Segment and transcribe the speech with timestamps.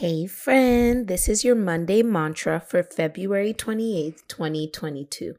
[0.00, 5.34] Hey, friend, this is your Monday mantra for February 28th, 2022.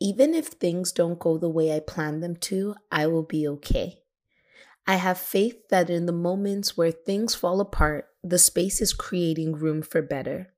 [0.00, 4.00] Even if things don't go the way I plan them to, I will be okay.
[4.84, 9.52] I have faith that in the moments where things fall apart, the space is creating
[9.52, 10.52] room for better.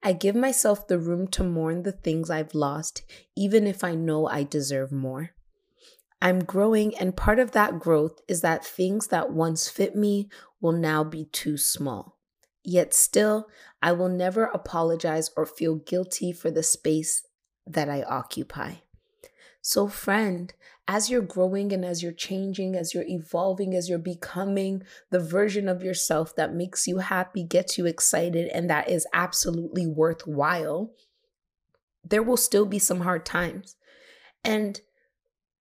[0.00, 3.02] I give myself the room to mourn the things I've lost,
[3.36, 5.30] even if I know I deserve more.
[6.22, 10.28] I'm growing, and part of that growth is that things that once fit me
[10.60, 12.18] will now be too small.
[12.62, 13.48] Yet still,
[13.82, 17.22] I will never apologize or feel guilty for the space
[17.66, 18.74] that I occupy.
[19.62, 20.52] So, friend,
[20.86, 25.68] as you're growing and as you're changing, as you're evolving, as you're becoming the version
[25.68, 30.90] of yourself that makes you happy, gets you excited, and that is absolutely worthwhile,
[32.04, 33.76] there will still be some hard times.
[34.42, 34.80] And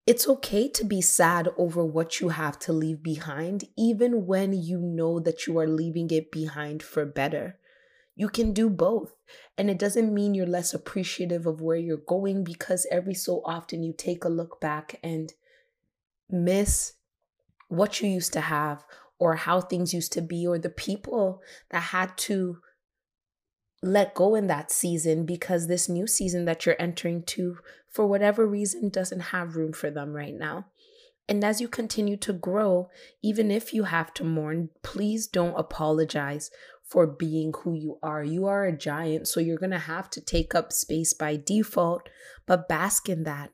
[0.10, 4.80] it's okay to be sad over what you have to leave behind, even when you
[4.80, 7.60] know that you are leaving it behind for better.
[8.16, 9.14] You can do both.
[9.56, 13.84] And it doesn't mean you're less appreciative of where you're going because every so often
[13.84, 15.32] you take a look back and
[16.28, 16.94] miss
[17.68, 18.84] what you used to have
[19.20, 22.58] or how things used to be or the people that had to
[23.82, 27.58] let go in that season because this new season that you're entering to,
[27.90, 30.66] for whatever reason, doesn't have room for them right now.
[31.28, 32.90] And as you continue to grow,
[33.22, 36.50] even if you have to mourn, please don't apologize
[36.84, 38.24] for being who you are.
[38.24, 42.10] You are a giant, so you're going to have to take up space by default,
[42.48, 43.52] but bask in that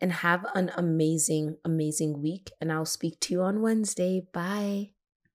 [0.00, 2.50] and have an amazing, amazing week.
[2.60, 4.26] And I'll speak to you on Wednesday.
[4.32, 4.92] Bye.